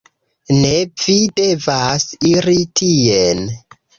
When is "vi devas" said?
1.01-2.07